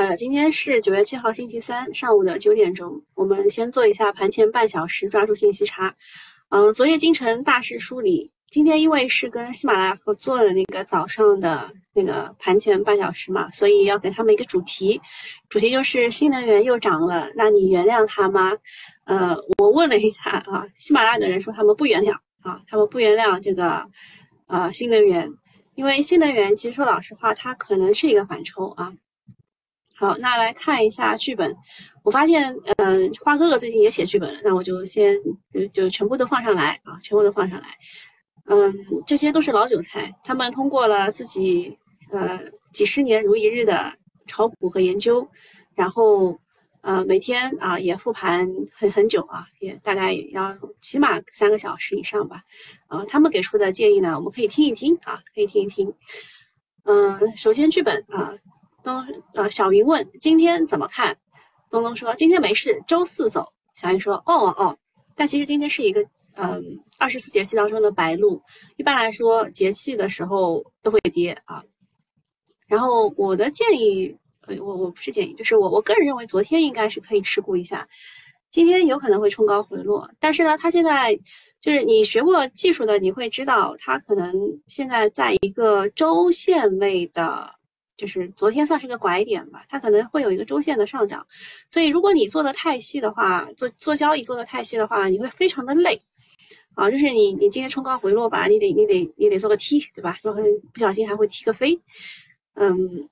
[0.00, 5.94] 呃，今天是九月七号星期三上午的九点钟，我们先做一下盘前半小时抓住信息差。
[6.48, 14.98] 嗯，昨夜今晨大势梳理，今天因为是跟喜马拉雅合作的那个早上的那个盘前半小时嘛，所以要给他们一个主题，
[15.50, 18.52] 主题就是新能源又涨了，那你原谅它吗？
[19.04, 23.84] 呃，我问了一下啊，喜马拉雅的人说他们不原谅啊，他们不原谅这个
[24.46, 25.30] 呃新能源，
[25.74, 28.90] 因为新能源其实说老实话，它可能是一个反抽啊。
[30.00, 31.54] 好，那来看一下剧本。
[32.02, 35.14] 我发现，嗯，花哥哥最近也写剧本了，那我就先
[35.52, 37.68] 就就全部都放上来啊，全部都放上来。
[38.46, 38.74] 嗯，
[39.06, 41.76] 这些都是老韭菜，他们通过了自己
[42.12, 42.40] 呃
[42.72, 43.92] 几十年如一日的
[44.26, 45.28] 炒股和研究，
[45.74, 46.40] 然后
[46.80, 52.42] 呃每天啊也复盘很很久啊，也大概也要起码三个小时以上吧。
[52.86, 55.92] 啊，他们给出的建议呢，我们可以听一听啊，可以听一听。
[56.84, 58.32] 嗯，首先剧本啊。
[58.82, 61.16] 东呃，小云问今天怎么看？
[61.70, 63.46] 东东说今天没事，周四走。
[63.74, 64.76] 小云说哦哦，
[65.14, 66.04] 但其实今天是一个
[66.34, 66.62] 嗯
[66.98, 68.42] 二十四节气当中的白露，
[68.76, 71.62] 一般来说节气的时候都会跌啊。
[72.66, 74.14] 然后我的建议，
[74.46, 77.86] 呃，我我不是建议，就是我我个人认为昨天应该是可以持股一下，
[78.50, 81.14] 今天有可能会冲高回落，但是呢，它现在
[81.60, 84.34] 就是你学过技术的，你会知道它可能
[84.66, 87.59] 现在在一个周线内的。
[88.00, 91.26] 就是昨天算是个拐点吧，它可能会有一个周线的上涨，
[91.68, 96.00] 所以如果你做的太细的话，做做交易做的太细的话，你会非常的累
[96.74, 96.90] 啊。
[96.90, 100.16] 就是你你今天冲高回落吧，你得你得你得做个 T，对吧？
[100.22, 100.40] 然后
[100.72, 101.78] 不小心还会踢个飞，
[102.54, 103.06] 嗯，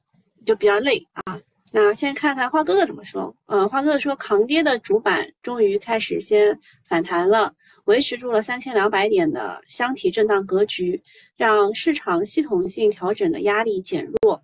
[0.46, 1.38] 就比较累啊。
[1.70, 6.58] 那先看看花哥哥怎么说，呃，花哥哥说扛跌的主板终于开始先
[6.88, 11.02] 反弹了，维持住了三千两百点的箱体震荡格局，
[11.36, 14.42] 让市场系统性调整的压力减弱。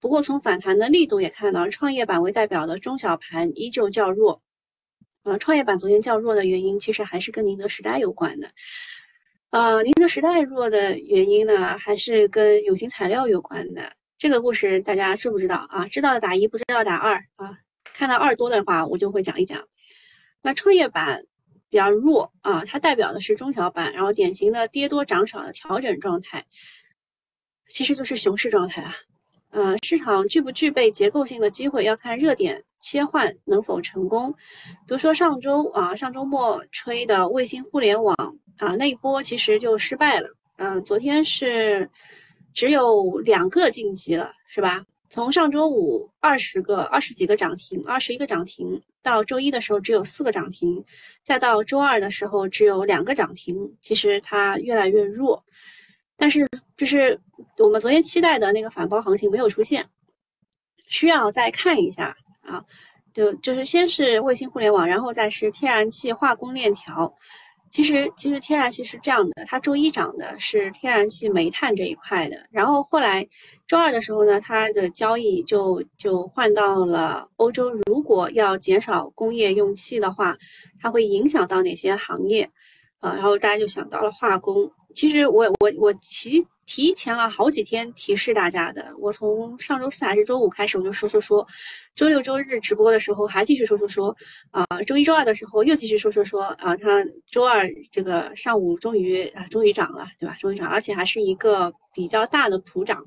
[0.00, 4.40] 不过，从反弹的力度也看到，创业板为代表的中小盘依旧较弱。
[5.24, 8.48] 呃，创业板昨天较弱的原因，其实还是跟宁德时代有关的。
[9.50, 13.92] 呃，宁德时代弱的原因呢，还是跟有形材料有关的。
[14.16, 15.86] 这个故事大家知不知道啊？
[15.88, 17.58] 知道的打一，不知道打二啊。
[17.82, 19.66] 看到二多的话，我就会讲一讲。
[20.42, 21.24] 那创业板
[21.68, 26.46] 比较弱啊，它代表的是中小板，然后典型的跌多涨少的调整状态，
[27.68, 28.94] 其实就是熊市状态啊。
[29.58, 34.32] 呃，市场具不具备结构性的机会，要看热点切换能否成功。
[34.86, 38.14] 比如说上周啊，上周末吹的卫星互联网
[38.58, 40.28] 啊，那一波其实就失败了。
[40.58, 41.90] 嗯，昨天是
[42.54, 44.84] 只有两个晋级了，是吧？
[45.10, 50.84] 从上周五二十个、二十几个涨停，二十一个涨停，到周一的时候只有四个涨停，
[51.24, 55.44] 再到周二的时候只有两个涨停，其实它越来越弱。
[56.18, 56.46] 但是，
[56.76, 57.18] 就是
[57.58, 59.86] 我们昨天期待的那个反包行情没有出现，
[60.88, 62.62] 需要再看一下啊。
[63.14, 67.12] 就就是先是卫星互联网，然后再是天然气化工链条。
[67.70, 73.26] 其实，其实天然气是这样的，它周一涨的是天然气、煤炭这一块的，然后后来
[73.66, 77.70] 周二的时候呢，它的交易就就换到了欧洲。
[77.86, 80.36] 如果要减少工业用气的话，
[80.80, 82.50] 它会影响到哪些行业？
[83.00, 84.70] 啊，然后大家就想到了化工。
[84.98, 91.46] 其实我我我提提前了好几天提示大家的，我从上周四还是周五开始我就说说说，
[91.94, 94.16] 周六周日直播的时候还继续说说说，
[94.50, 100.34] 啊，周一周二的时候又继续说说说，啊，它周二这个上午终于啊终于涨了，对吧？
[100.40, 103.00] 终于涨，而且还是一个比较大的普涨。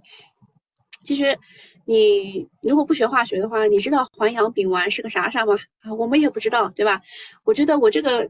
[1.03, 1.38] 其实
[1.85, 5.57] 你如果不学化学的话，你知道环氧丙烷是个啥啥吗？
[5.81, 7.01] 啊，我们也不知道，对吧？
[7.44, 8.30] 我觉得我这个。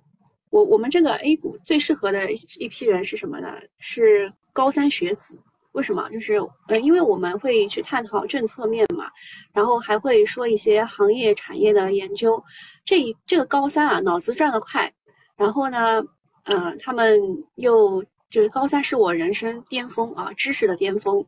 [0.52, 3.48] 我我们这个 A 股最适合的一一批人是什么呢？
[3.80, 5.36] 是高三学子。
[5.72, 6.10] 为什么？
[6.10, 6.34] 就是
[6.68, 9.10] 呃，因为我们会去探讨政策面嘛，
[9.54, 12.44] 然后还会说一些行业产业的研究。
[12.84, 14.92] 这一这个高三啊，脑子转得快。
[15.38, 16.04] 然后呢，
[16.44, 17.18] 呃，他们
[17.56, 21.26] 又就是高三是我人生巅峰啊，知识的巅峰。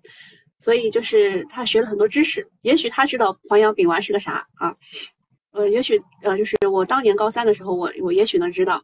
[0.59, 4.75] 所以就是他学了很多知识，也许他知道环氧丙烷是个啥啊？
[5.51, 8.83] 呃，也许呃，就是我当年高三的时候，我我也许能知道。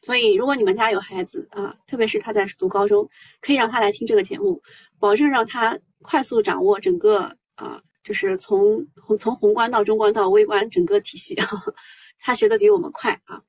[0.00, 3.08] 所以，如果你们家有孩子啊，特别是他在读高中，
[3.40, 4.62] 可以让他来听这个节目，
[4.98, 8.86] 保证让他快速掌握整个啊，就是从
[9.18, 11.34] 从宏观到中观到微观整个体系，
[12.20, 13.42] 他学的比我们快啊。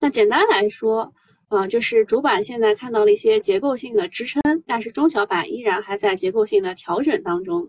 [0.00, 1.12] 那简单来说，
[1.48, 7.68] 啊，就是主板现在看到了一些结构性的支撑，但是中小板依然还在结构性的调整当中。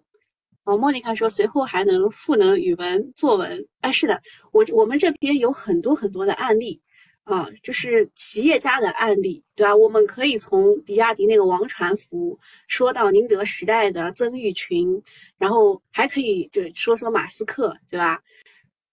[0.66, 4.22] 哦，莫妮卡说随后还能赋能语文作文，哎，是的，
[4.52, 6.80] 我我们这边有很多很多的案例。
[7.24, 9.76] 啊，就是企业家的案例，对吧？
[9.76, 15.02] 我们可以从比亚迪那个王传福说到宁德时代的曾毓群，
[15.38, 18.20] 然后还可以就说说马斯克，对吧？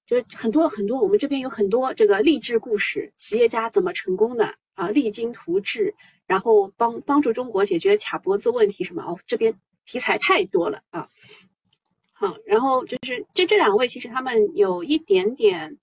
[0.04, 4.88] 就是很多很多，我们这边有很多这个励志故事，企业家怎么成功的啊？
[4.90, 5.92] 励精图治，
[6.26, 9.02] 然后帮帮助中国解决卡脖子问题什么？
[9.02, 9.52] 哦，这边
[9.84, 11.08] 题材太多了啊。
[12.12, 15.76] 好，然后就是这这两位，其实他们有一点点，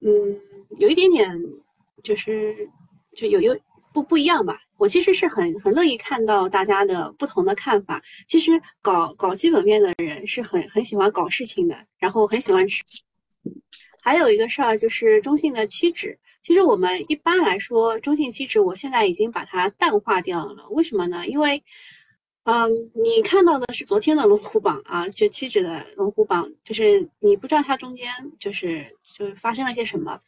[0.00, 0.40] 嗯，
[0.78, 1.38] 有一点点。
[2.02, 2.56] 就是
[3.14, 3.54] 就有有
[3.92, 8.02] 不不一样吧，我其实是很很乐意看到大家的不同的看法。
[8.26, 12.82] 其实搞搞基本面的人是很很喜欢搞事情的，然后很喜欢吃。
[14.00, 20.66] 还有一个事儿就是中信的期指，其实我们一般来说中信期指，我现在已经把它淡化掉了。
[20.70, 21.26] 为什么呢？
[21.26, 21.62] 因为。
[22.44, 28.84] 嗯，你看到的是昨天的龙虎榜啊，就期指的龙虎榜，就是你不知道它中间就是
[29.14, 30.18] 就是发生了些什么。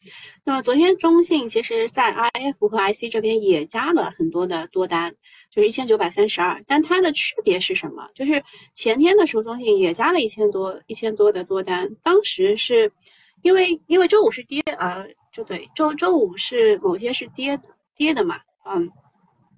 [0.45, 5.11] 那么昨天中信其实在 IF 和 IC 这边也加了很多的多单，
[5.51, 6.63] 就是一千九百三十二。
[6.67, 8.07] 但它的区别是什么？
[8.15, 8.41] 就是
[8.75, 12.93] 前天的时候中信也加了一千多一千多的多单，当时是
[13.41, 17.59] 因为因为周五是跌啊，就对，周周五是某些是跌
[17.97, 18.89] 跌的嘛，嗯。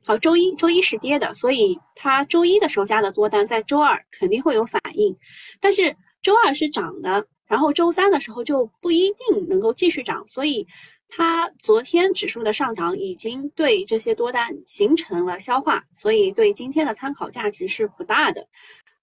[0.07, 5.17] 好，周一周一是跌的，所以它周一的时候加的多单，在周二肯定会有反应。
[5.61, 10.67] 但是周二是涨的，然后周三的时候就不一定能够继续涨，所以
[11.09, 18.47] 它昨天指数的上涨已经对这些多单形成了消化，所以对今天的参考价值是不大的。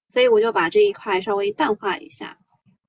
[0.07, 2.37] 所以我就把这一块稍微淡化一下。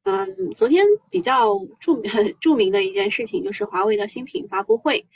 [0.05, 2.11] 嗯，昨天比较著名
[2.43, 5.07] 著名的一件事情就是华为的新品发布会。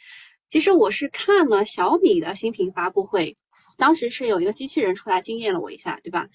[0.49, 3.37] 其实我是看了小米的新品发布会，
[3.77, 6.29] 当时是有一个机器人出来惊艳了我一下，对吧？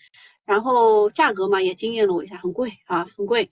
[0.46, 3.50] 然后价格嘛也惊艳了我一下，很贵啊，很贵。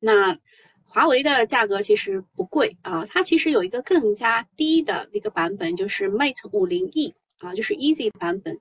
[0.00, 0.36] 那
[0.84, 8.58] 华为的价格其实不贵啊，它其实有一个更加低的一个版本，就是 Mate 五零 E 啊，就是 Easy 版本。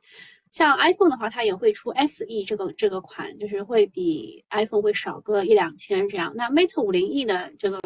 [0.51, 6.33] 像 iPhone 的话，它也会出 SE 这个这个款，就是会比 iPhone 会少个一两千这样。
[6.35, 7.79] 那 Mate 五零 E 的这个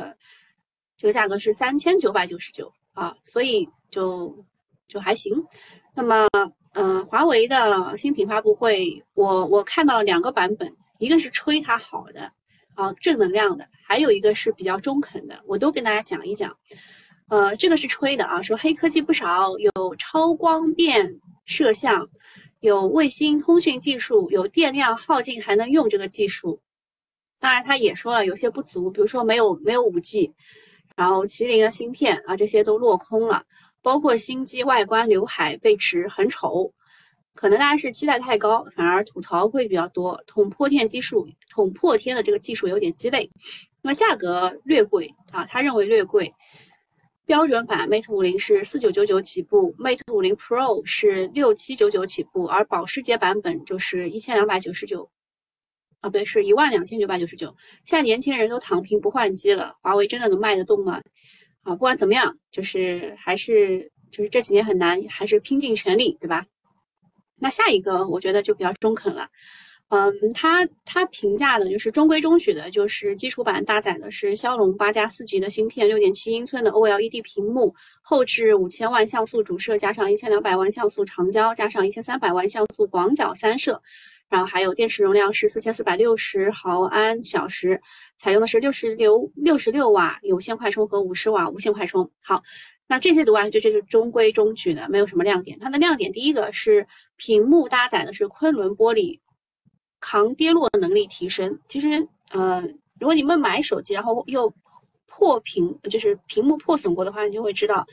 [0.98, 2.72] 这个价格是三千九百九十九。
[3.00, 4.36] 啊，所以就
[4.90, 5.34] 就还行。
[5.96, 6.28] 那么，
[6.74, 12.30] 嗯，华为的新品发布会，我我看到两个版本，一个是吹它好的，
[12.76, 16.54] 啊，正能量的，还有一个是比较中肯的，我都跟大家讲一讲。
[17.30, 22.06] 呃，这个是吹的啊，说黑科技不少，有超光变摄像，
[22.60, 26.60] 有卫星通讯技术，有电量耗尽还能用这个技术。
[27.40, 30.34] 当然，他也说了有些不足，比如说没有没有五 G。
[31.00, 33.42] 然后麒麟的芯片啊，这些都落空了，
[33.82, 36.70] 包括新机外观刘海被指很丑，
[37.36, 40.22] 可能大家是期待太高，反而吐槽会比较多。
[40.28, 43.30] 捅破天技术，捅破天的这个技术有点鸡肋，
[43.82, 46.30] 那么价格略贵啊，他认为略贵。
[47.26, 55.10] 标准版 Mate 五零是四九九九起步，Mate 五零 Pro 是六七九九起步，而保时捷版本就是一千两百九十九。
[56.02, 57.48] 啊，不对，是一万两千九百九十九。
[57.86, 61.02] 现在年轻人都躺平不换机了，华为真的能卖得动吗？
[61.64, 66.46] 啊，不管怎么样，就是还是就是这几年很难，还是拼尽全力，对吧？
[67.42, 69.28] 那下一个我觉得就比较中肯了，
[69.90, 83.82] 嗯，他他评价的就是中规中矩的，就是基础版搭载的是骁龙八加四 G 的芯片，六点七英寸的 OLED 屏幕，后置五千万像素主摄加上一千两百万像素长焦加上一千三百万像素广角三摄。
[84.30, 87.82] 然后还有电池容量是四千四百六十毫安小时，
[88.16, 92.10] 采用的是六十六六十六瓦有线快充和五十瓦无线快充。
[92.22, 92.44] 好，
[92.88, 95.58] 那这些读完就这就中规中矩的，没有什么亮点。
[95.60, 96.86] 它的亮点第一个是
[97.18, 99.20] 屏幕搭载的是昆仑玻璃，
[100.00, 101.60] 抗跌落能力提升。
[101.68, 102.62] 其实，呃，
[103.00, 104.54] 如果你们买手机然后又
[105.08, 107.86] 破屏，就是屏幕破损过的话，你就会知道，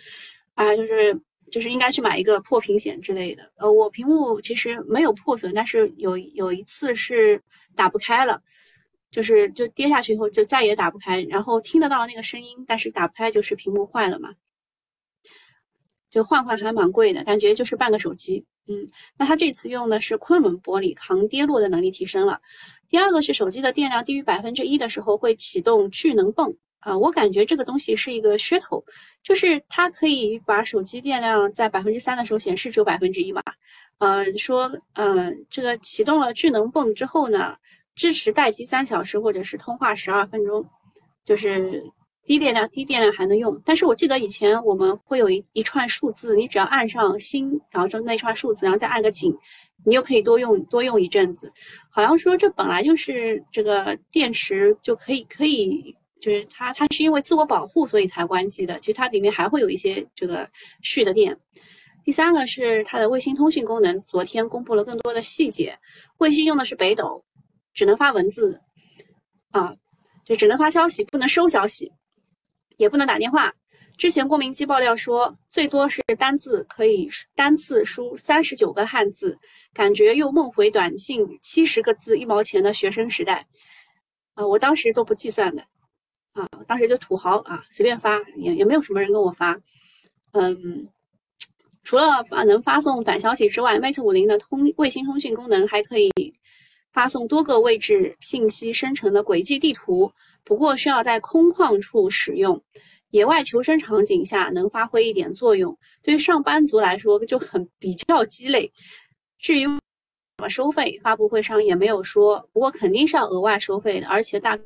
[0.55, 1.19] 啊，就是。
[1.51, 3.43] 就是应该去买一个破屏险之类的。
[3.57, 7.43] 呃，我屏幕其实没有破损，但是有有一次是
[7.75, 8.43] 打不开了，
[9.11, 14.35] 就是就跌下去以后就再也打不开，然后听得到那个声音，但是打不开就是屏幕坏了嘛。
[16.09, 18.45] 就换换还蛮贵的，感觉就是半个手机。
[18.69, 18.89] 嗯，
[19.19, 22.41] 那它这次用的是昆仑玻璃，抗跌落的能力提升了。
[22.89, 26.57] 第二个是手机的电量低于百分之一的时候会启动聚能泵。
[26.87, 28.81] 啊，我感觉这个东西是一个噱头，
[29.25, 33.43] 就是它可以把手机电量在百分之三的时候显示只有百分之一嘛。
[33.99, 37.57] 嗯，说嗯，这个启动了智能泵之后呢，
[37.97, 40.65] 支持待机三小时或者是通话十二分钟，
[41.25, 41.83] 就是
[42.25, 43.61] 低电量低电量还能用。
[43.65, 49.37] 但是我记得以前我们会有一一串数字，你只要按上星，然后就那串数字，然后再按个井，
[49.85, 51.53] 你就可以多用多用一阵子。
[51.91, 55.97] 好像说这本来就是这个电池就可以可以。
[56.21, 58.79] 就是它它是因为自我保护所以才关机的。
[58.81, 60.49] 其实它里面还会有一些这个
[60.83, 61.39] 续的电。
[62.05, 65.77] 第三个是它的卫星通讯功能，昨天公布了更多的细节。
[66.19, 67.25] 卫星用的是北斗，
[67.75, 68.61] 只能发文字
[69.51, 69.75] 啊，
[70.25, 71.93] 就只能发消息，不能收消息，
[72.77, 73.53] 也不能打电话。
[73.99, 79.37] 之前郭明基爆料说，最多是单字可以单次输三十九个汉字，
[79.73, 83.47] 感觉又梦回短信七十个字一毛钱的学生时代。
[84.35, 85.65] 啊，我当时都不计算的，
[86.37, 89.59] 啊，当时就土豪啊，随便发，也也没有什么人跟我发。
[90.33, 90.87] 嗯，
[91.83, 96.13] 除了发能发送短消息之外，Mate 五零的通卫星通讯功能还可以
[96.93, 100.13] 发送多个位置信息生成的轨迹地图，
[100.45, 102.63] 不过需要在空旷处使用。
[103.11, 108.71] 野外求生场景下能发挥一点作用，对于上班族来说就很比较鸡肋。
[109.39, 114.59] 至于怎么收费，发布会上也没有说，不过肯定是要额外收费的，而且大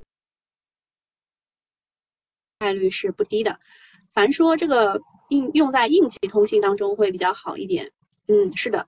[2.60, 3.58] 概率是不低的。
[4.12, 5.00] 凡说这个
[5.30, 7.90] 应用在应急通信当中会比较好一点，
[8.28, 8.86] 嗯，是的，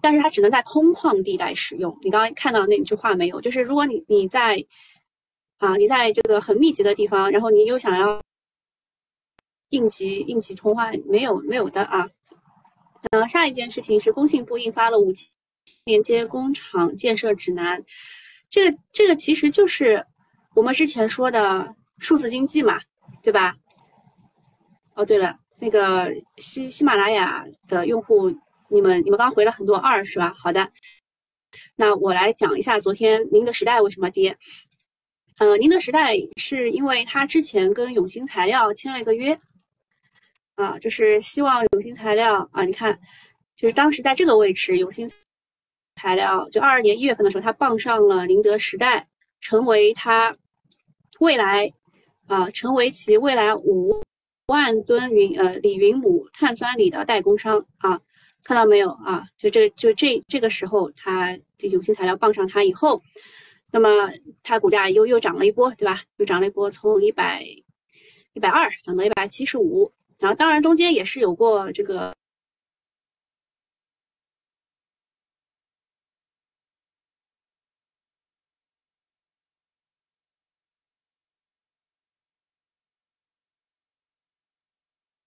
[0.00, 1.98] 但是它只能在空旷地带使用。
[2.02, 3.40] 你刚刚看到那句话没有？
[3.40, 4.64] 就是如果你你在
[5.58, 8.20] 啊，你在这个很密集的地方，然后你又想要。
[9.70, 12.08] 应急应急通话没有没有的啊，
[13.12, 15.26] 然后下一件事情是工信部印发了五 G
[15.84, 17.84] 连接工厂建设指南，
[18.48, 20.02] 这个这个其实就是
[20.54, 22.80] 我们之前说的数字经济嘛，
[23.22, 23.56] 对吧？
[24.94, 28.30] 哦对了，那个喜喜马拉雅的用户，
[28.68, 30.34] 你们你们刚回了很多二是吧？
[30.36, 30.70] 好的，
[31.76, 34.36] 那我来讲一下昨天宁德时代为什么跌。
[35.38, 39.38] 呃，宁德时代是因为它之前跟永兴材料签了一个约。
[40.56, 42.98] 啊，就是希望永兴材料啊，你看，
[43.54, 45.08] 就是当时在这个位置，永兴
[45.94, 49.06] 材料就二二年一月份的时候，它傍上了宁德时代，
[49.40, 50.36] 成为它
[51.20, 51.70] 未来
[52.28, 54.00] 啊，成为其未来五
[54.46, 58.00] 万吨云呃锂云母碳酸锂的代工商啊，
[58.44, 59.26] 看到没有啊？
[59.36, 63.00] 就这就这这个时候，它这永兴材料傍上它以后，
[63.72, 63.88] 那么
[64.42, 66.02] 它股价又又涨了一波，对吧？
[66.18, 67.42] 又涨了一波，从一百
[68.34, 69.92] 一百二涨到一百七十五。
[70.18, 72.14] 然后，当然中间也是有过这个，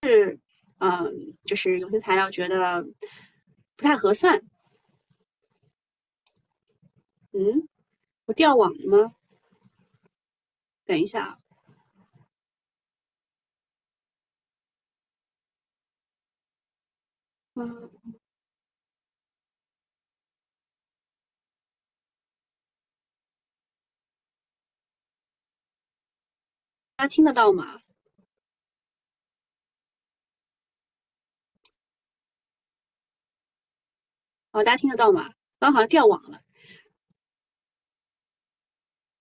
[0.02, 0.38] 是，
[0.82, 2.84] 嗯，就是有些材料觉得
[3.76, 4.42] 不太合算。
[7.32, 7.66] 嗯，
[8.26, 9.14] 我掉网了吗？
[10.86, 11.38] 等一下。
[17.56, 17.90] 嗯，
[26.96, 27.81] 大家听得到吗？
[34.52, 35.24] 哦，大家听得到吗？
[35.58, 36.40] 刚刚好像掉网了，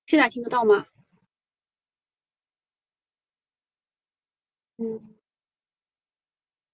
[0.08, 0.88] 现在听得到吗？
[4.78, 5.16] 嗯，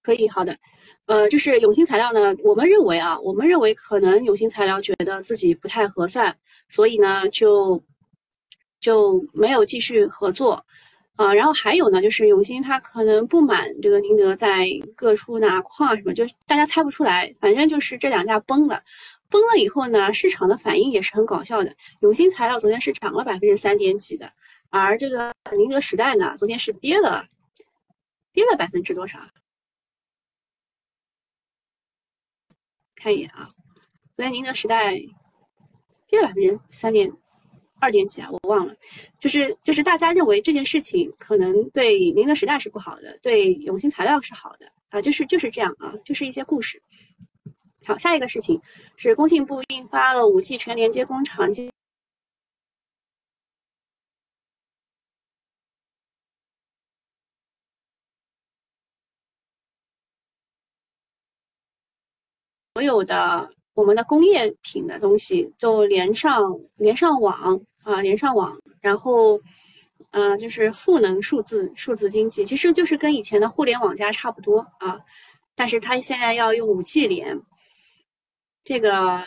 [0.02, 0.58] 可以，好的。
[1.06, 6.36] 呃，就是永兴材料呢，我们认为啊，我们认为可能永兴材料觉得自己不太合算，
[6.68, 7.82] 所以呢，就
[8.80, 10.66] 就没有继续合作
[11.18, 11.34] 啊。
[11.34, 18.82] 然后还有呢，就是永兴它可能不满这个宁德在各处拿矿什么，就大家猜不出来，反正就是这两家崩了。
[19.30, 21.76] 崩了以后呢，市场的反应也是很搞笑的。
[22.00, 24.32] 永兴材料昨天是涨了百分之三点几的，
[24.70, 27.28] 而这个宁德时代呢，昨天是跌了，
[28.32, 29.20] 跌了百分之多少？
[32.96, 33.50] 看一眼啊，
[34.14, 34.96] 昨天宁德时代
[36.08, 37.12] 跌了百分之三点
[37.80, 38.76] 二点几啊，我忘了。
[39.20, 46.82] 就是就是大家认为这件事情可能对宁德时代是不好的，对永兴材料是好的啊，就是就是这样啊，就是一些故事。
[47.86, 48.62] 好，下一个事情
[48.98, 51.72] 是工信部印发了五 G 全连接工厂建。
[62.74, 69.40] 所有的我们的工业品的东西都连上连上网啊，连上网，然后，
[70.10, 75.00] 嗯，就是赋能数字数字经济，其实就是跟以前的互联网加差不多啊，
[75.56, 77.40] 但是它现在要用五 G 连，
[78.64, 79.24] 这个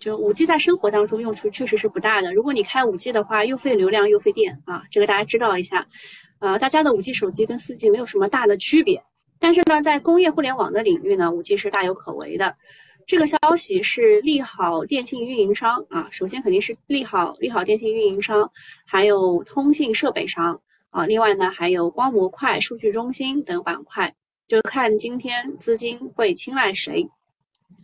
[0.00, 2.34] 就五 G 在生活当中用处确实是不大的。
[2.34, 5.86] 如果你开五 G 的话，又费流量又费电啊，这个大家知道一下。
[6.40, 9.00] 呃，大家的五 G 手机跟四 G 没有什么大的区别。
[9.38, 12.56] 但是呢，在工业互联网的领域呢，五 G 是大有可为的。
[13.06, 18.50] 这个消息是利好电信运营商啊，首先肯定是利好利好电信运营商，
[18.84, 20.60] 还有通信设备商
[20.90, 24.12] 啊，另外呢还有光模块、数据中心等板块，
[24.48, 27.08] 就看今天资金会青睐谁。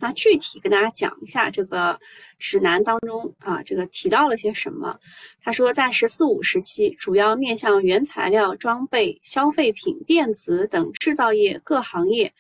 [0.01, 1.97] 那具体跟大家讲一下这个
[2.41, 4.99] 指南当中啊，这个提到了些什么？
[5.45, 12.33] 他说，在“十四五”时期，主要面向原材料、装备、消费品、电子等制造业各行业，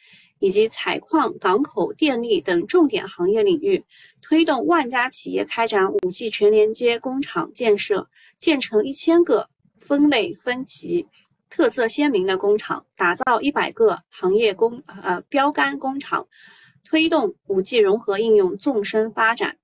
[0.42, 3.84] 以及采矿、港口、电力等重点行业领域，
[4.20, 8.08] 推动万家企业开展五 G 全连接工厂建设，
[8.40, 11.06] 建成一千个分类分级、
[11.48, 16.26] 特色鲜明的工厂，打造一百个行业工呃标杆工厂。
[16.84, 19.56] 推动五 G 融合应用纵深发展，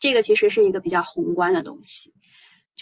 [0.00, 2.12] 这个其实是一个比较宏观的东西。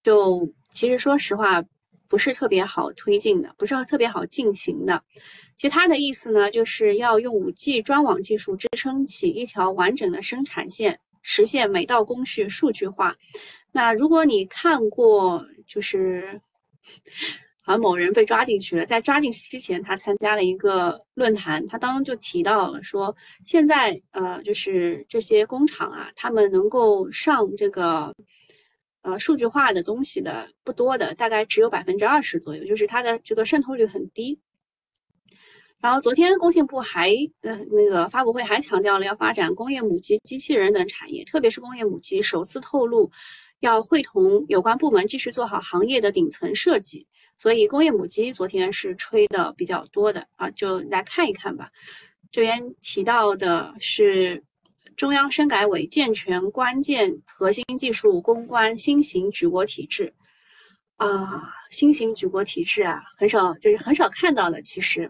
[0.02, 1.62] 就其实说实话，
[2.08, 5.04] 不是特别好推进的，不是特别好进行的。
[5.58, 13.14] 其实它的意思呢，就是要用五 G 专网技术支撑起一条完整的生产线，实现每道工序数据化。
[13.72, 16.40] 那如果你看过，就是。
[17.60, 28.10] 好像某人被抓进去了，在抓进去之前，他参加了一个论坛，他当中就提到了说，现在呃，就是这些工厂啊，他们能够上这个
[29.02, 34.40] 呃数据化的东西的不多的，大概只有百分之二十左右，就是它的这个渗透率很低。
[35.80, 43.10] 然后昨天工信部还呃那个发布会还强调了要发展工业母机、机器人等产业，特别是工业母机，首次透露
[43.60, 47.06] 要会同有关部门继续做好行业的顶层设计。
[47.36, 51.70] 所以工业母机昨天是吹的比较多的啊，就来看一看吧。
[52.32, 54.42] 这边提到的是
[54.96, 60.12] 中央深改委健全关键核心技术攻关新型举国体制
[60.96, 64.60] 啊，新型举国体制啊，很少就是很少看到的。
[64.60, 65.08] 其实，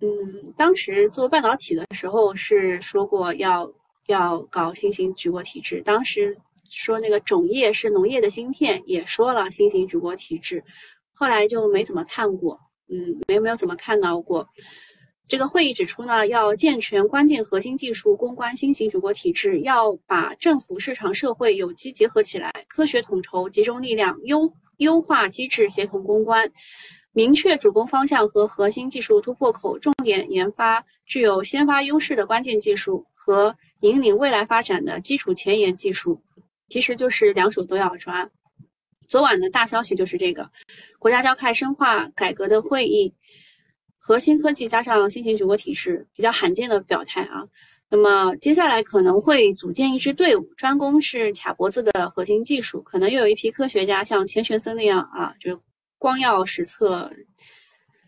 [0.00, 3.72] 嗯，当时做半导体的时候是说过要
[4.06, 6.36] 要搞新型举国体制，当时。
[6.70, 10.62] 说那个种业是农业的芯片，也说了新型举国体制，
[11.14, 14.46] 后来就没怎么看过，嗯，没没有怎么看到过。
[15.26, 26.52] 这个会议指出呢，要健全关键核心技术攻关新型举国体制，要把政府、市场、社会有机结合起来，科学统筹，集中力量，优优化机制，协同攻关，
[27.12, 36.22] 明确主攻方向和核心技术突破口，重点研发具有先发优势的关键技术和引领未来发展的基础前沿技术。
[36.68, 38.28] 其实就是两手都要抓。
[39.08, 40.50] 昨晚的大消息就是这个，
[40.98, 43.14] 国家召开深化改革的会议，
[43.98, 47.42] 核心科技加上新型举国体制，比较罕见的表态啊。
[47.88, 55.58] 那么接下来可能会组建一支队伍，专攻是卡脖子的核心技术，可能又有一批科学家像钱学森那样啊，就
[55.98, 57.10] 光耀史册。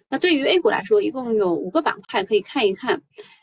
[0.08, 3.02] 那对于 A 股来说，一共有五个板块可以看一看。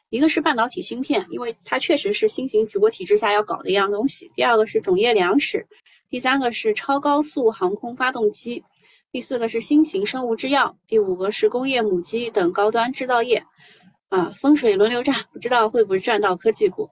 [0.09, 4.31] 一个是半导体芯片，因为它确实是新型举国体制下要搞的一样东西。
[4.35, 5.67] 第二个是种业粮食，
[6.09, 8.63] 第三个是超高速航空发动机，
[9.11, 13.45] 第四个是新型生物制药，第五个是工业母机等高端制造业。
[14.07, 16.89] 啊，风水轮流转，不知道会不会赚到科技股。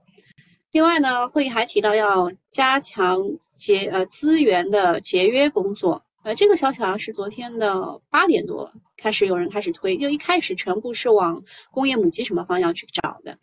[0.72, 3.18] 另外呢，会议还提到要加强
[3.58, 6.04] 节呃资源的节约工作。
[6.26, 8.74] 呃，这个消息好像是昨天的八点多。
[8.98, 13.38] 开始有人开始推，就一开始全部是往工业母机什么方向去找的，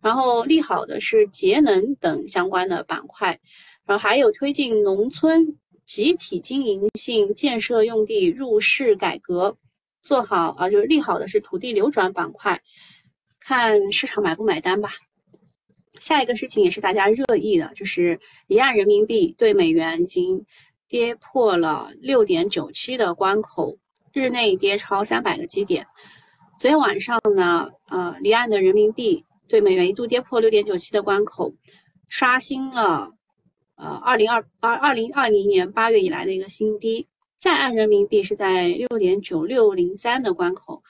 [0.00, 3.38] 然后利好的是节能等相关的板块，
[3.84, 9.54] 然后还有推进农村集体经营性建设用地入市改革，
[10.00, 12.58] 做好啊，就是利好的是土地流转板块，
[13.40, 14.88] 看市场买不买单吧。
[16.00, 20.42] 下一个事情也是大家热议的，就是离岸人民币对美元已经
[20.92, 23.78] 跌破了六点九七的关口。
[24.12, 25.86] 日内跌超三百个基点。
[26.58, 31.50] 昨天晚上呢，呃，离岸的人民币对美元一度跌破六点九七的关口，
[32.08, 33.10] 刷新了
[33.76, 37.08] 呃二零二二二零二零年八月以来的一个新低。
[37.38, 40.82] 在岸人民币是在六点九六零三的关口。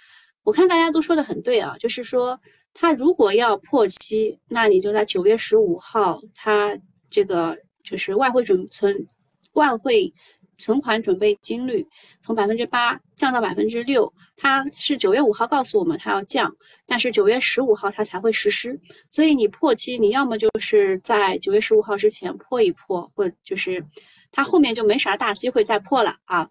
[0.42, 2.40] 我看大家都说的很对啊，就是说
[2.74, 6.76] 它如果要破七，那你就在九月十五号，它
[7.08, 9.06] 这个就是外汇准存
[9.52, 10.12] 外汇。
[10.58, 11.84] 存款准备金率
[12.20, 16.54] 从百分之八降到百分之六，它是九月五号告诉我们它要降，
[16.86, 18.78] 但是九月十五号它才会实施。
[19.10, 23.84] 所以你破期，你要么就是在九月十五号之前破一破，或就是
[24.30, 26.48] 它后面就没啥大机会再破了啊。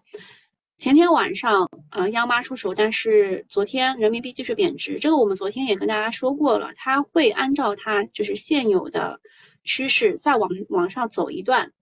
[0.76, 9.18] 前天晚上，呃，央妈出手，但是昨天人民币继续贬值，这个我们昨天也跟大家说过了，它会按照它就是现有的
[9.64, 11.72] 趋势再往往上走一段。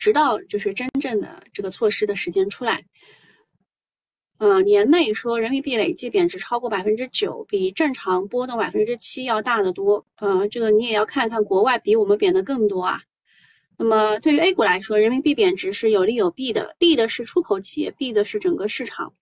[0.00, 2.82] 直到就是真正的这个措施的时间出来，
[4.38, 10.06] 呃，年内说人民币累计贬值超过百分之九，比正常波动百分之七要大得多。
[10.16, 13.02] 呃，这个你也要看看国外比我们贬的更多啊。
[13.76, 19.12] 那么对于 A 股来说，人民币贬值是有利有弊的，利的是出口企业，弊的是整个市场。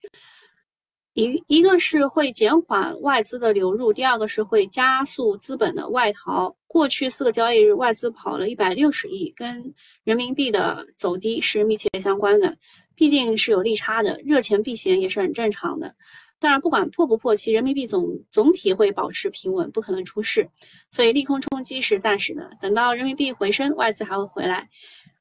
[1.13, 6.55] 一一个是会减缓外资的流入，第二个是会加速资本的外逃。
[6.67, 12.55] 过去四个交易日，外资跑了一百六十亿，跟人民币的走低是密切相关的。
[12.95, 15.95] 毕竟是有利差的，热钱避险也是很正常的。
[16.37, 20.47] 当然，不管破不破期，人民币总总体会保持平稳，不可能出事。
[20.91, 24.69] 所以利空冲击是暂时的，等到人民币回升，外资还会回来。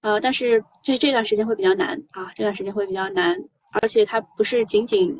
[0.01, 3.37] 呃，但是这这段时间会比较难啊，这段时间会比较难，
[3.81, 5.17] 而且它不是仅仅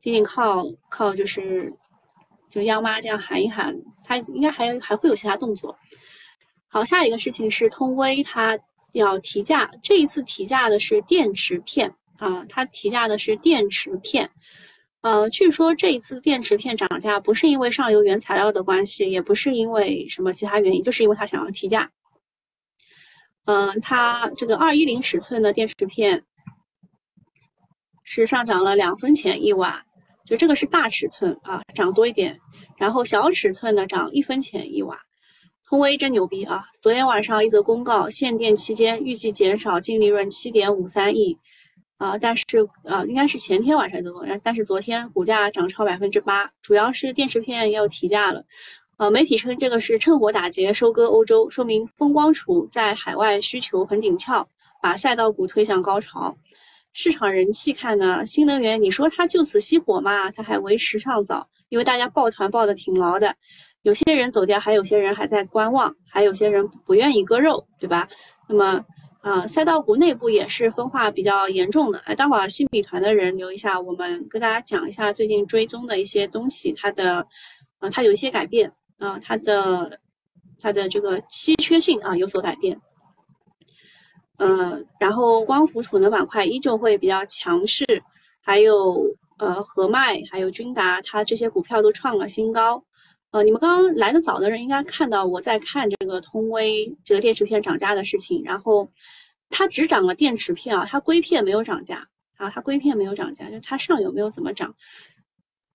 [0.00, 1.72] 仅仅靠靠就是
[2.48, 5.76] 就央妈这样喊一喊，它应该还还会有其他动作。
[6.68, 8.58] 好，下一个事情是通威它。
[8.92, 14.28] 要提价，这一次提价的是电池片啊，它提价的是电池片。
[15.02, 21.88] 呃，据说这一次电池片涨价不是因为上游原材料的关系，也不是因为什么其他原因，就是因为它想要提价。
[23.44, 26.24] 嗯，它这个二一零尺寸的电池片
[28.02, 29.86] 是上涨了两分钱一瓦，
[30.30, 32.38] 就这个是大尺寸啊，涨多一点，
[32.78, 34.96] 然后小尺寸的涨一分钱一瓦。
[35.68, 36.62] 通威真牛逼啊！
[36.80, 41.36] 昨天晚上一则公告，限电期间预计减少净利润七点五三亿，
[41.98, 42.44] 啊，但是
[42.84, 48.44] 啊，应该是前天晚上的公告，但是昨天股价涨超百分之八，主要是电池片也有提价了，
[48.98, 54.46] 呃，媒体称这个是趁火打劫收割欧洲，说明风光储在海外需求很紧俏，
[54.80, 56.36] 把赛道股推向高潮。
[56.92, 60.30] 市场人气看呢，新能源你说它就此熄火嘛？
[60.32, 63.34] 它还为时尚早，因为大家抱团抱得挺牢的。
[63.82, 68.06] 有些人走掉，还有些人还在观望，还有些人不愿意割肉，对吧？
[68.46, 68.84] 那么，
[69.22, 71.98] 呃，赛道股内部也是分化比较严重的。
[72.00, 77.26] 哎，待会儿新米团的人留一下，我们跟大家讲一下最近追踪的一些东西，它的，
[77.78, 79.98] 啊，它有一些改变啊，它的，
[80.60, 82.78] 它的这个稀缺性啊有所改变。
[84.42, 87.84] 嗯，然后光伏储能板块依旧会比较强势，
[88.40, 89.04] 还有
[89.36, 92.82] 呃和脉，还有君达，它这些股票都创了新高。
[93.32, 98.90] 呃，你们刚刚来的早的人应该看到我在看这个通威这个电池片涨价的事情，然后
[99.50, 104.74] 它只涨了电池片啊，它硅片没有涨价啊，它硅片没有涨价，就它上游没有怎么涨，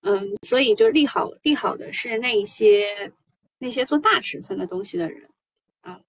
[0.02, 2.84] 嗯，所以就利好利好的是那一些
[3.58, 5.22] 那些做大尺寸的东西的人
[5.82, 6.00] 啊。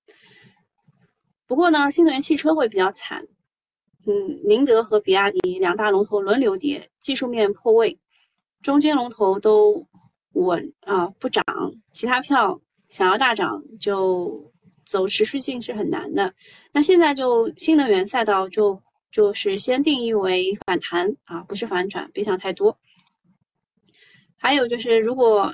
[1.48, 3.26] 不过呢，新能源汽车会比较惨，
[4.06, 7.98] 嗯，宁德和比亚迪两大龙头轮流跌，技术面破位，
[8.62, 9.88] 中间龙头都。
[10.34, 11.44] 稳啊，不涨，
[11.92, 14.54] 其他票想要大涨就
[14.86, 16.32] 走持续性是很难的。
[16.72, 18.80] 那现在就新能源赛道就
[19.12, 22.78] 就是先定义为反弹啊，不是反转，别想太多。
[24.38, 25.52] 还有就是，如果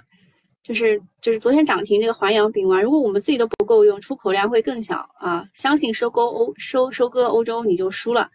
[0.63, 8.31] 就是就是昨天涨停这个环氧丙烷，如果我们自己都不够用，出口量会更小啊，相信收购欧收收割欧洲你就输了。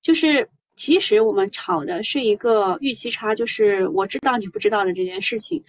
[0.00, 5.62] 就是其实我们炒的是一个预期差，就是我知道你不知道的这件事情。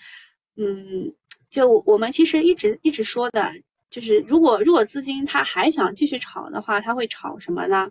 [0.58, 1.12] 嗯，
[1.50, 3.52] 就我们其实一直一直说的，
[3.90, 7.90] 就是如果如果资金它还想继续炒的话，它会炒什么呢？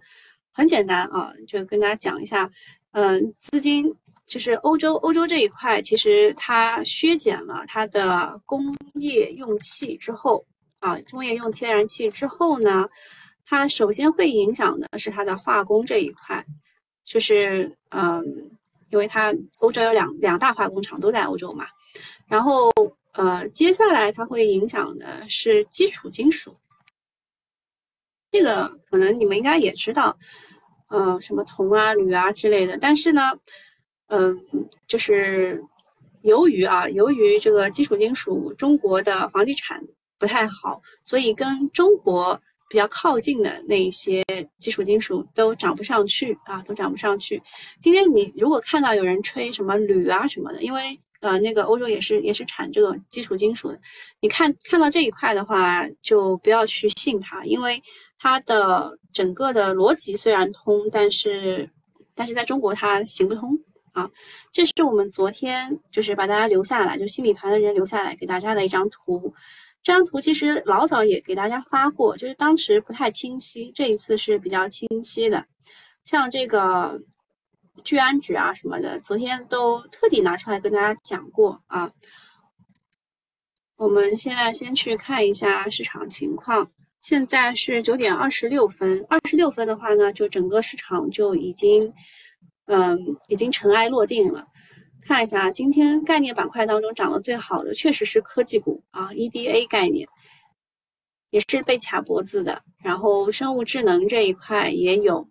[0.53, 2.49] 很简单啊，就跟大家讲一下，
[2.93, 3.93] 嗯，资金
[4.27, 10.45] 就是欧洲欧洲这一块，其实它削减了它的工业用气之后
[10.81, 12.87] 啊，工业用天然气之后呢，
[13.47, 16.45] 它首先会影响的是它的化工这一块，
[17.05, 18.25] 就是嗯，
[18.91, 21.67] 因为它欧洲有两两大化工厂都在欧洲嘛。
[22.27, 22.73] 然后，
[23.13, 26.57] 呃，接下来它会影响的是基础金属，
[28.33, 30.17] 这个可能你们应该也知道，
[30.89, 32.79] 呃，什么铜啊、铝啊之类的。
[32.79, 33.33] 但是呢，
[34.09, 34.39] 嗯，
[34.87, 35.63] 就是
[36.23, 39.83] 由于啊，由于这个基础金属中国的房地产
[40.19, 44.23] 不太好，所以跟中国比较靠近的那些
[44.59, 47.43] 基础金属都涨不上去啊，都涨不上去。
[47.81, 53.81] 今天你如果看到有人吹什么铝啊什么的，因为呃，那个欧洲也是也是产这个基础金属的，
[54.21, 57.83] 你看看到这一块的话，就不要去信它，因为
[58.19, 61.69] 它的整个的逻辑虽然通，但是
[62.15, 63.59] 但是在中国它行不通
[63.95, 64.11] 啊。
[64.53, 69.35] 这是我们昨天就是把大家留下来，就心理团的人留下来给大家的一张图。
[69.83, 75.47] 这张图其实老早也给大家发过，就是当时不太清晰，这一次是比较清晰的，
[76.05, 77.01] 像这个。
[77.83, 81.91] 聚氨酯啊什么的，昨天都特地拿出来跟大家讲过啊。
[83.77, 91.93] 我们现在先去看一下市场情况，现在是九点二十六分，二十六分的话呢，就整个市场就已经
[92.67, 92.99] 嗯，
[93.29, 94.47] 已经尘埃落定了。
[95.07, 100.09] 看一下今天概念板块当中涨得最好的，确实是科技股啊，EDA 概念
[101.31, 102.63] 也是被卡脖子的。
[102.83, 105.29] 然后生物智能这一块也有，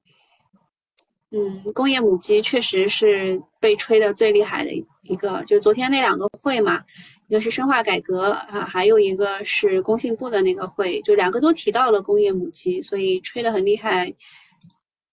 [1.31, 4.71] 嗯，工业母机确实是被吹的最厉害的
[5.03, 5.43] 一个。
[5.45, 6.83] 就昨天那两个会嘛，
[7.27, 14.13] 一个是深化改革啊，还有一个是工信部的那个会，就两个都提到了工业母机，所以吹得很厉害，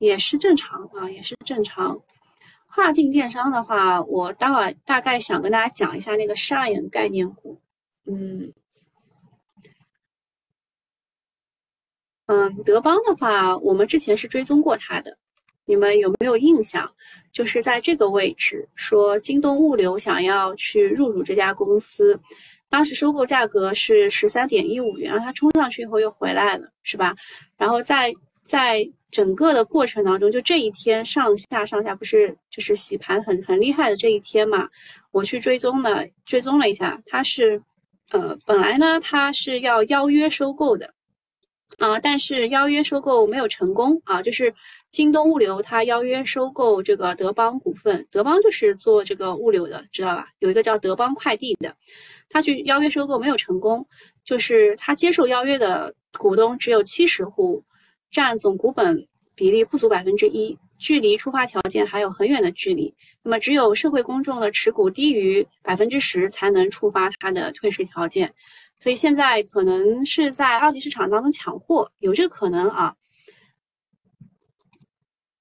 [0.01, 2.01] 也是正常啊，也是正常。
[2.73, 7.61] 跨境电商的话，我待会大概想跟大家讲一下那个 Shine 概念股。
[8.07, 8.51] 嗯
[12.27, 15.19] 嗯，德邦的话，我们之前是追踪过它的，
[15.67, 16.91] 你们有没有印象？
[17.31, 22.19] 就是在这个位置，说京东物流想要去入主这家公司，
[22.71, 27.15] 当时收购价格是十三点一五元，然后它冲上去以后又回来了，是吧？
[27.59, 28.91] 然后在在。
[29.11, 34.69] 整个的过程当中，就这一天上下上下不是就是洗盘很很厉害的这一天嘛？
[35.11, 37.61] 我去追踪了，追踪了一下，它是，
[38.13, 40.95] 呃，本来呢它是要邀约收购的，
[41.79, 44.55] 啊，但是邀约收购没有成功啊，就是
[44.91, 50.29] 京东物流它邀约收购这个德邦股份，德邦就是做这个物流的，知道吧？
[50.39, 51.75] 有一个叫德邦快递的，
[52.29, 53.85] 他去邀约收购没有成功，
[54.25, 57.65] 就是他接受邀约的股东只有七十户。
[58.11, 62.93] 占总股本比例不足百分之一，距离触发条件还有很远的距离。
[63.23, 68.33] 那么，只有社会公众的持股低于百分之十，才能触发它的退市条件。
[68.79, 72.95] 所以现在可能是在二级市场当中抢货，有这个可能啊。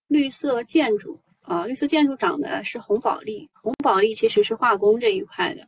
[0.08, 5.68] 绿色建筑啊，绿色建筑涨的是红宝利，红宝利其实是化工这一块的。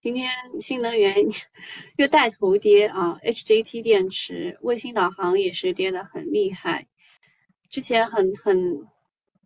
[0.00, 1.14] 今天新能源
[1.98, 6.88] 又带头跌啊，HJT 电池、卫星导航也是跌得很厉害。
[7.68, 8.88] 之前很很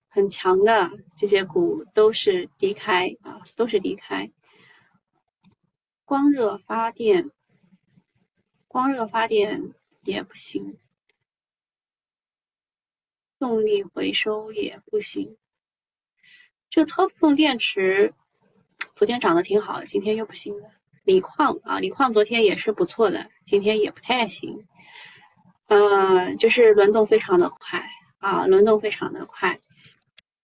[0.08, 4.30] 很强的这些股都是低开啊，都是低开。
[6.04, 7.32] 光热发电，
[8.68, 10.78] 光热发电也不行，
[13.40, 15.36] 动力回收也不行。
[16.70, 18.14] 这 TOPCon 电池。
[18.94, 20.68] 昨天涨得挺好，今天又不行了。
[21.02, 24.56] 锂矿啊，锂矿昨天也是不错的，今天也不太行。
[25.66, 27.84] 嗯，就是轮动非常的快
[28.18, 29.58] 啊，轮动非常的快，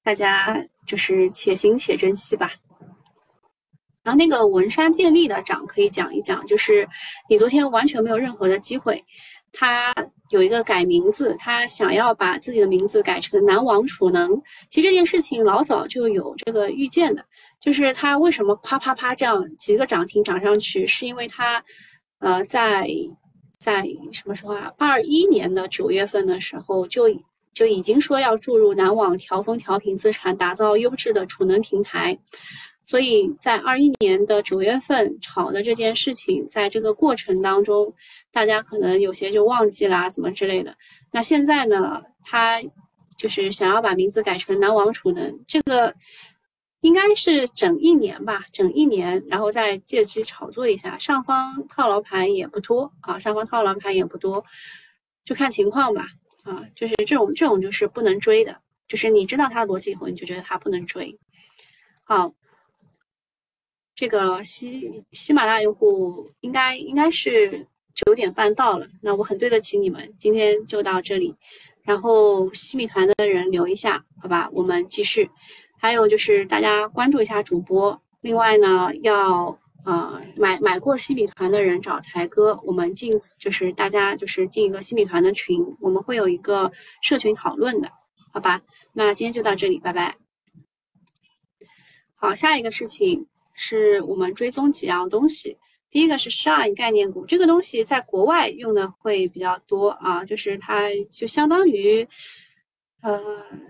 [0.03, 2.51] 大家就是且行且珍惜吧。
[4.03, 6.89] 然后那个文山电力的涨可以讲一讲，就是
[7.29, 9.05] 你昨天完全没有任何的机会，
[9.53, 9.95] 他
[10.31, 14.37] 有一个改名字，他想要把自己的名字改成南王储能。
[14.71, 17.25] 其实这件事情老早就有这个预见的。
[17.61, 21.63] 就是它为什么啪啪啪这样几个涨停涨上去，是因为它，
[22.21, 22.89] 呃，在
[23.59, 24.73] 在什么时候啊？
[24.79, 27.05] 二一年的九月份的时候就
[27.53, 32.19] 就已经说要注入南网调峰调频资产，打造优质的储能平台。
[32.83, 37.93] 所以在二一年的九月份炒的这件事情，在这个过程当中，
[38.33, 40.75] 大家可能有些就忘记啦，怎么之类的。
[41.13, 42.59] 那现在呢，他
[43.19, 45.95] 就是想要把名字改成南网储能，这个。
[46.81, 50.99] 应该是整一年吧，整一年，然后再借机炒作一下。
[50.99, 54.45] 上方套牢盘也不多啊，上方套牢盘也不多，
[55.25, 56.07] 就看情况吧。
[56.45, 61.19] 啊，就是这种这种就是不能追的，就是你知道它的逻辑以后，你就觉得它不能追。
[62.03, 62.33] 好，
[63.95, 71.37] 这个喜喜马拉雅用户应该应该是九点半到了，那我很对得起你们，今天就到这里。
[71.83, 75.31] 然后西米团的人留一下，好吧，我们继续。
[75.83, 87.91] 还有就是大家关注一下主播，另外呢，要呃买买过西米团的人找才哥，我们进就是大家就是进一个西米团的群，我们会有一个社群讨论的，
[88.31, 88.61] 好吧？
[88.93, 90.15] 那今天就到这里，拜拜。
[92.15, 95.57] 好，下一个事情是我们追踪几样东西，
[95.91, 102.07] 第一个是 Shine 概念股，这个东西在国外用的会比较多啊，就是它就相当于。
[103.03, 103.19] 呃，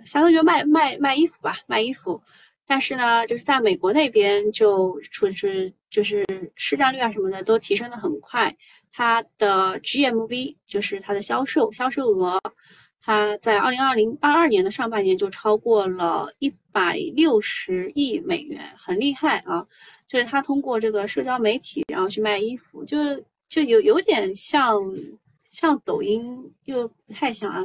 [0.05, 2.21] 相当于卖卖卖衣服吧，卖衣服。
[2.67, 8.55] 但是呢，就是在美国那边就出是就是市占率啊什么的都提升的很快。
[8.93, 12.41] 它的 GMV 就是它的销售销售额，
[13.01, 19.67] 它在二零二零二二年的上半年就超过了一百六十亿美元，很厉害啊！
[20.07, 22.99] 就是它通过这个社交媒体然后去卖衣服，就
[23.49, 24.81] 就有有点像。
[25.51, 27.65] 像抖音又不太像啊，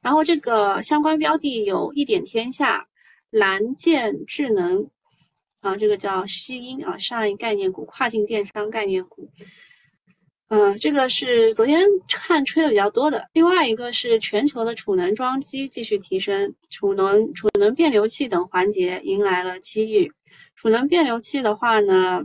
[0.00, 2.86] 然后这个相关标的有一点天下、
[3.30, 4.88] 蓝剑智能
[5.60, 9.28] 啊，这个叫西音啊，上一概念股、跨境电商概念股。
[10.48, 13.28] 嗯，这个是昨天看吹的比较多的。
[13.32, 20.12] 另外一个是全球的储能装机继续提升，储能、储能变流器等环节迎来了机遇。
[20.54, 22.24] 储能变流器的话呢，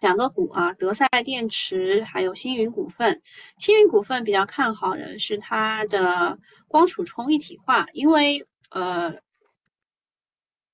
[0.00, 3.22] 两个股啊，德赛电池还有星云股份。
[3.58, 9.14] 星云股份比较看好的是它的光储充一体化，因为呃，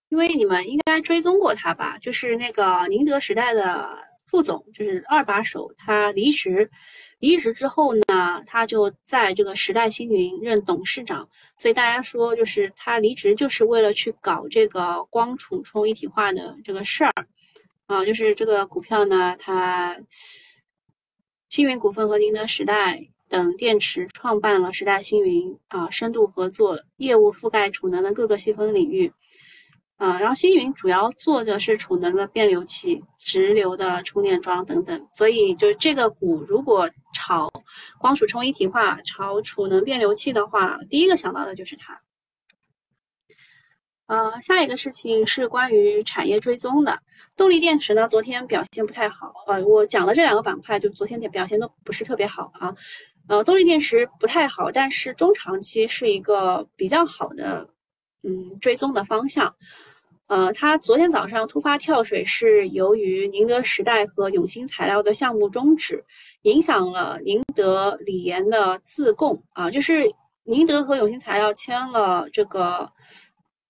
[0.08, 4.06] 因为你们应该追踪过它吧，就是那个宁德时代的。
[4.28, 6.68] 副总就是二把手，他离职，
[7.20, 17.12] 离职之后呢，他就在这个时代星云任董事长，所以大家说就是他离职就是为了去搞这个光储充一体化的这个事儿
[17.86, 19.96] 啊，就是这个股票呢，它
[21.48, 29.12] 星云股份和宁德时代等电池创办了时代星云啊，深度合作，业务覆盖储能的各个细分领域。
[29.96, 37.50] 啊，然后星云主要做的是储能的变流器、直流的充电桩等等，所以就这个股如果炒
[37.98, 41.98] 光储充一体化、炒储能变流器的话，第一个想到的就是它。
[44.06, 46.96] 呃，下一个事情是关于产业追踪的，
[47.36, 49.32] 动力电池呢，昨天表现不太好。
[49.48, 52.72] 呃，我讲的这两个板块，就昨天的表现都不是特别好啊。
[53.28, 57.68] 呃，动力电池不太好，但是中长期是一个比较好的，
[58.22, 59.52] 嗯，追踪的方向。
[60.28, 66.04] 呃，它昨天早上突发跳水，是由于宁德时代和永兴材料的项目终止，
[66.42, 70.08] 影响了宁德锂盐的自供啊，就是
[70.44, 72.88] 宁德和永兴材料签了这个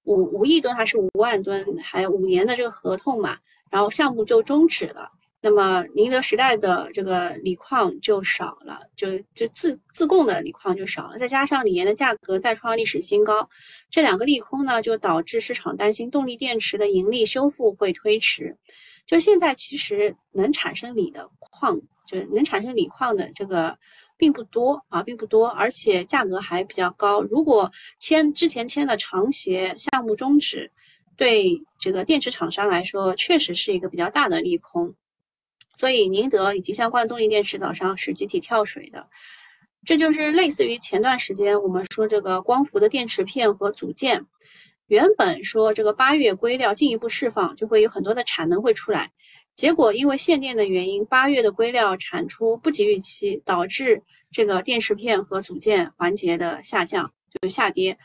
[0.07, 3.37] 五五亿吨还是五万吨，还有五年的这个合同嘛，
[3.71, 5.11] 然后项目就终止了。
[5.43, 13.49] 那么宁德时代的这个锂矿就少了，就就自自供的锂矿就少了，再加上锂盐的价格再创历史新高，
[13.91, 18.57] 这两个利空呢，就导致市场担心动力电池的盈利修复会推迟。
[19.07, 23.79] 就现在其实能产生锂的矿，就能产生锂矿的这个
[24.17, 27.23] 并不多啊，并不多，而且价格还比较高。
[27.23, 30.71] 如果签之前签的长协项目终止，
[31.17, 34.95] 对这个电池厂商来说，确实是一个比较大的利空。
[35.77, 39.07] 所以宁德以及相关的动力电池早上是集体跳水的，
[39.85, 44.25] 这就是类似于前段时间我们说这个光伏的电池片和组件，
[44.87, 49.13] 原本说这个八月硅料进一步释放就会有很多的产能会出来，
[49.57, 57.99] 结果因为限电的原因，八月的硅料产出不及预期，导致这个电池片和组件环节的下降就是下跌，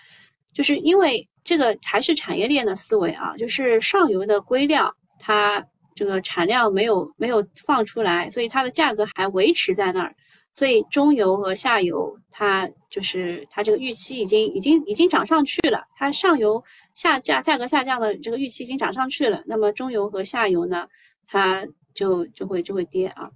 [0.53, 5.63] 就是因为这个还是产业链的思维啊，就是上游的硅料它。
[5.93, 10.15] 这个产量没有没有放出来，所以它的价格还维持在那儿。
[10.53, 15.83] 所以中游和下游，它就是它这个预期已经已经已经涨上去了。
[15.97, 16.63] 它上游
[16.95, 20.87] 下价价格下降的这个预期已经涨上去了，那么中游和下游呢，
[21.31, 23.31] 它就就会就会跌啊。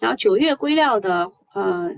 [0.00, 1.88] 然后九月硅料的呃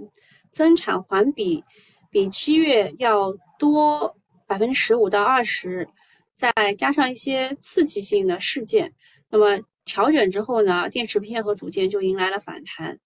[0.53, 1.63] 增产环比
[2.11, 4.15] 比七月要多
[4.47, 5.89] 百分之十五到二十，
[6.35, 8.93] 再加上一些刺激性的事件。
[9.31, 12.99] 那么调整之后呢，电池片和组件就迎来了反弹。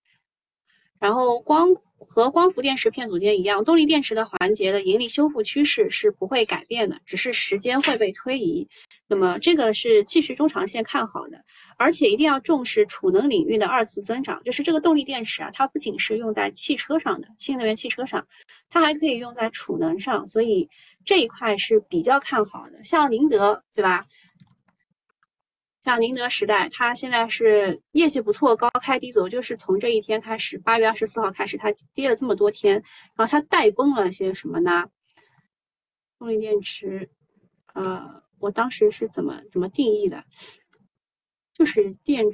[0.99, 8.67] 然后光和光伏电池片组件一样，动力电池的环节的盈利修复趋势是不会改变的，只是时间会被推移。
[9.07, 11.45] 那么这个是继续中长线看好的，
[11.77, 14.43] 而且一定要重视储能领域的二次增长。
[14.45, 18.27] 就是这个动力电池啊，它不仅是用在汽车上的新能源汽车上，
[18.71, 20.69] 它还可以用在储能上，所以
[21.05, 22.85] 这一块是比较看好的。
[22.85, 24.07] 像宁德，对吧？
[25.83, 32.83] 像宁德时代，它现在是业绩不错，高开低走，就是从这一天开始，八月二十四号开始，它跌了这么多天，
[33.15, 34.87] 然后它带崩了些什么呢？
[36.19, 37.11] 动力电池，
[37.75, 40.25] 呃，我当时是怎么怎么定义的？
[41.55, 42.27] 就是电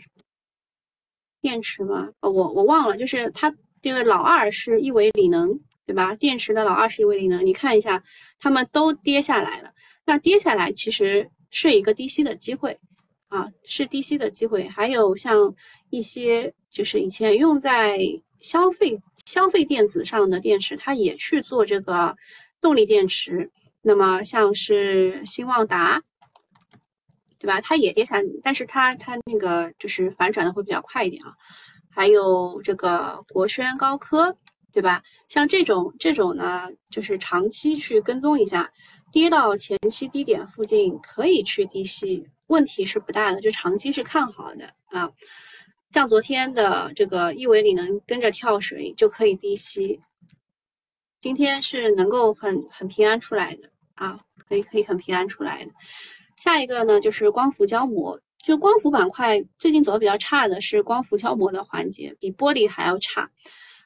[1.40, 2.08] 电池吗？
[2.20, 6.14] 呃，我我忘了，就是它这个老二是亿维锂能，对吧？
[6.16, 8.02] 电池的老二是亿维锂能，你看一下，
[8.38, 9.70] 它们都跌下来了，
[10.06, 12.76] 那跌下来其实是一个低吸的机会。
[13.28, 15.54] 啊，是低吸的机会，还有像
[15.90, 17.96] 一些就是以前用在
[18.40, 22.16] 消费消费电子上的电池，它也去做这个
[22.60, 23.48] 动力电池。
[23.82, 26.02] 那么像是新旺达，
[27.40, 27.60] 对吧？
[27.62, 31.34] 它也跌下，但是它它那个就是反转的会比较快一点啊。
[31.88, 34.36] 还有这个国轩高科，
[34.72, 35.02] 对吧？
[35.26, 38.70] 像这种这种呢，就是长期去跟踪一下，
[39.10, 42.24] 跌到前期低点附近可以去低吸。
[42.48, 45.10] 问题是不大的，就长期是看好的啊。
[45.92, 49.98] 像昨天的这个亿维锂能跟着跳水就可以低吸，
[51.20, 55.72] 今天是能够很很平安出来的啊，可以可以很平安出来的。
[56.42, 63.30] 下一个呢就是光伏胶膜，就光伏板块最近走的比较差的是光伏胶膜的环节，比玻璃还要差。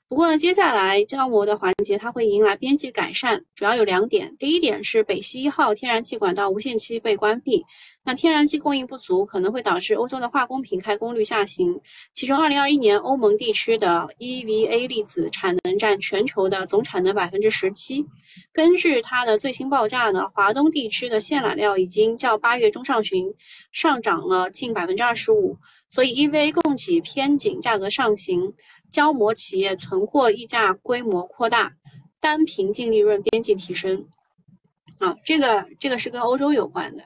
[0.06, 4.36] 不过呢，接下来胶膜的环节它会迎来边际改善，主要有两点。
[4.38, 7.64] 第一点是北溪一号天然气管道无限期被关闭，
[8.04, 11.80] 那天然气供应不足可能会导致欧洲的化工品开工率下行。
[12.12, 18.04] 其中，二零二一年欧盟地区的 EVA 粒子产能占全球的总产能百分之十七。
[18.52, 23.34] 根据它的最新报价呢，华东地区的线缆料已经较八月中上旬
[23.72, 25.56] 上涨了近百分之二十五，
[25.90, 28.52] 所以 EVA 供给偏紧，价格上行。
[28.94, 31.72] 胶膜企业存货溢价规模扩大，
[32.20, 34.06] 单凭净利润边际提升，
[34.98, 37.02] 啊，这个这个是跟欧洲有关的。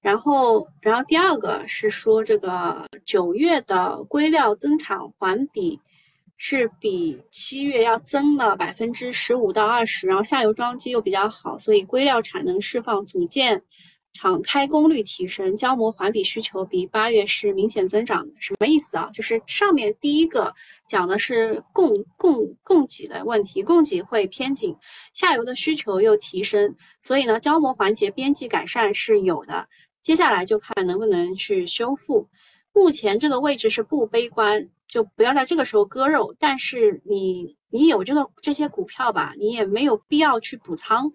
[0.00, 5.78] 然后，然后第二个是说这个九月的硅料增产环比
[6.36, 13.62] 是比七月要增了百分之十五到二十，然后下游装机又比较好，所以硅料产能释放，组件。
[14.12, 19.08] 厂开工率提升，胶膜环比需求比八月是明显增长的，什么意思啊？
[19.14, 20.52] 就是上面第一个
[20.88, 24.76] 讲的是供供供给的问题，供给会偏紧，
[25.14, 29.66] 下游的需求又提升，所以呢，胶膜环节边际改善是有的，
[30.02, 32.28] 接下来就看能不能去修复。
[32.72, 41.10] 目前这个位置是不悲观，就不要在这个时候割肉，但是你你有这个这些股票吧，你也没有必要去补仓。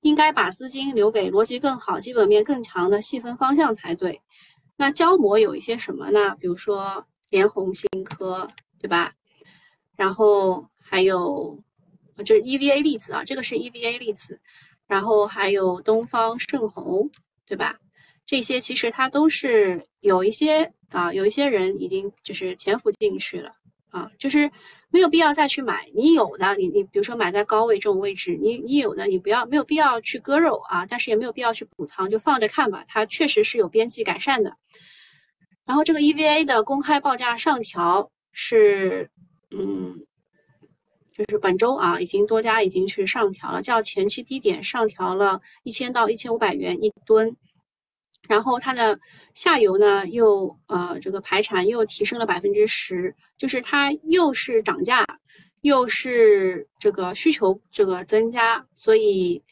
[0.00, 4.20] 应该把资金留给逻辑更好、基本面更强的细分方向才对。
[4.76, 6.34] 那胶膜有一些什么呢？
[6.40, 8.48] 比如说联虹新科，
[8.78, 9.12] 对吧？
[9.96, 11.62] 然后还有
[12.24, 14.40] 就是 EVA 粒子啊，这个是 EVA 粒子。
[14.86, 17.10] 然后还有东方盛虹，
[17.46, 17.76] 对吧？
[18.26, 23.52] 这些其实它都是有一些啊，有一些人已经就是潜伏进去了
[23.90, 24.50] 啊，就是。
[24.90, 32.84] 没有必要再去买，你有的，你你比如说买在高位这种位置，你你有的，你不要没有必要去割肉啊，但是也没有必要去补仓，就放着看吧。
[32.88, 34.56] 它确实是有边际改善的。
[35.64, 39.08] 然后这个 EVA 的公开报价上调是，
[39.52, 39.94] 嗯，
[41.16, 47.36] 就是本周啊，已经多家已经去上调了，较前期低点上调了一千到一千五百元一吨。
[48.28, 48.98] 然后它的
[49.34, 55.04] 下游呢，又呃这个排产又提升了百分之十，就是它又是涨价，
[55.62, 59.42] 又是这个需求这个增加，所以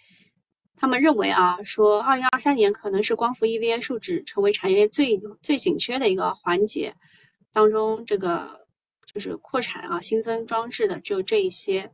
[0.76, 6.94] 他们认为啊，说二零二三年可能是光伏 EVA 树脂成为产业链最最紧缺的一个环节
[7.52, 8.64] 当中，这个
[9.12, 11.90] 就是扩产啊，新增装置的就这一些，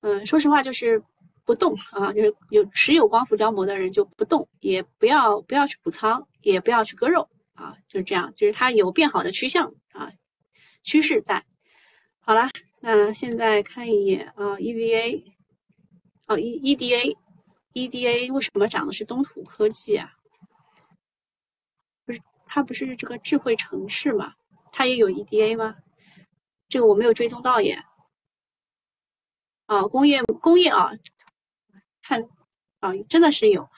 [0.00, 1.02] 嗯，说实话就是。
[1.44, 10.12] 不动啊，就是有持有光伏胶膜的人就不动，也不要不要去补仓，也不要去割肉啊，就是这样，就是它有变好的趋向啊，
[10.82, 11.44] 趋势在。
[12.20, 12.48] 好了，
[12.80, 15.24] 那现在看一眼啊，EVA，
[16.28, 20.12] 哦，E EDA，EDA 为什么涨的是东土科技啊？
[22.04, 24.34] 不是它不是这个智慧城市嘛？
[24.70, 25.76] 它也有 EDA 吗？
[26.68, 27.82] 这个我没有追踪到耶。
[29.66, 30.92] 哦，工业工业啊。
[32.10, 32.20] 看，
[32.80, 33.68] 啊，真的是有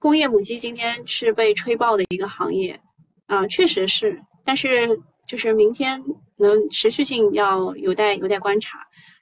[0.00, 2.80] 工业母机今天是被吹爆的一个行业，
[3.26, 6.02] 啊，确实是，但是就是明天
[6.36, 8.80] 能持续性要有待有待观察。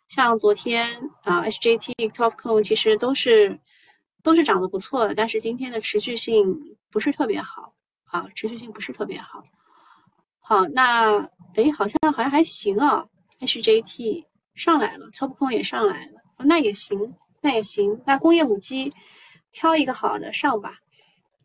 [0.08, 0.88] 像昨天
[1.24, 3.60] 啊，HJT、Topcon 其实都是
[4.22, 6.58] 都是涨得不错的，但是今天的持续性
[6.90, 7.74] 不是特别好，
[8.04, 9.42] 啊，持续性不是特别好。
[10.40, 11.18] 好，那
[11.54, 13.04] 哎，好像好像还行啊
[13.40, 14.24] ，HJT
[14.54, 17.14] 上来了，Topcon 也上来了，那也行。
[17.42, 18.92] 那也行，那工业母机
[19.50, 20.78] 挑一个好的上吧。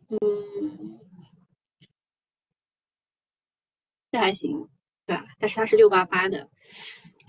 [0.09, 0.99] 嗯，
[4.11, 4.69] 这还行，
[5.05, 5.25] 对吧？
[5.39, 6.49] 但是它是六八八的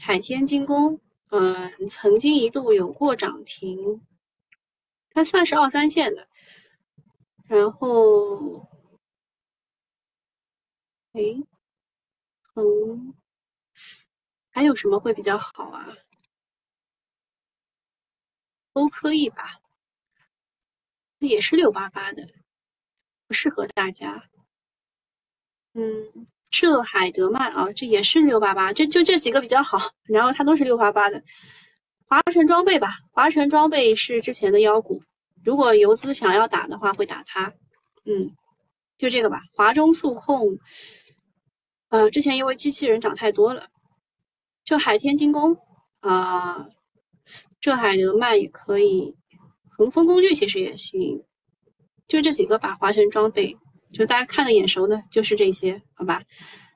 [0.01, 1.01] 海天精工，
[1.31, 4.07] 嗯，曾经一度有过涨停，
[5.11, 6.29] 它算是二三线的。
[7.47, 8.69] 然后，
[11.13, 11.23] 哎，
[12.55, 13.15] 嗯，
[14.51, 15.89] 还有什么会比较好啊？
[18.79, 19.59] 都可以吧，
[21.19, 22.25] 也是六八八的，
[23.27, 24.23] 不适合大家。
[25.75, 29.91] 嗯，浙海德曼啊，这也是六八八，这就这几个比较好。
[30.05, 31.21] 然后它都是六八八的，
[32.07, 35.03] 华晨装备吧，华晨装备是之前的妖股，
[35.43, 37.53] 如果游资想要打的话，会打它。
[38.05, 38.31] 嗯，
[38.97, 40.57] 就这个吧，华中数控，
[41.89, 43.67] 呃，之前因为机器人涨太多了，
[44.65, 45.57] 就海天精工
[45.99, 46.69] 啊。
[47.61, 49.17] 浙海德曼也可以，
[49.77, 51.23] 恒丰工具其实也行，
[52.07, 52.77] 就这几个吧。
[52.81, 53.57] 华晨装备，
[53.93, 56.23] 就大家看的眼熟的，就是这些，好吧？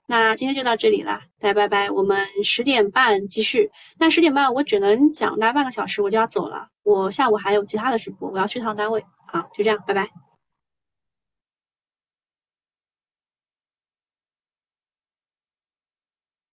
[0.09, 1.91] 那今天就到这里了，大家拜拜。
[1.91, 6.69] 我们十点半继续，但十点半我只能讲大半个小时，我就要走了。
[6.83, 9.03] 我下午还有其他的直播，我要去趟单位。
[9.29, 10.09] 好，就这样，拜拜。